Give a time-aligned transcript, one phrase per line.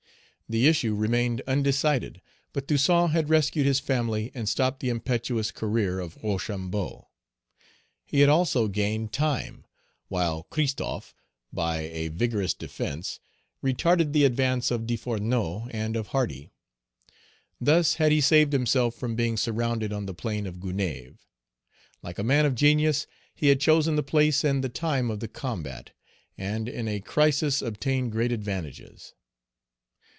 [0.51, 4.89] The issue remained undecided; but Toussaint had rescued his Page 187 family and stopped the
[4.89, 7.07] impetuous career of Rochambeau.
[8.03, 9.63] He had also gained time,
[10.09, 11.15] while Christophe,
[11.53, 13.21] by a vigorous defence,
[13.63, 16.51] retarded the advance of Desfourneaux and of Hardy.
[17.61, 21.19] Thus had he saved himself from being surrounded on the plain of Gonaïves.
[22.03, 25.29] Like a man of genius, he had chosen the place and the time of the
[25.29, 25.91] combat,
[26.37, 29.13] and in a crisis obtained great advantages.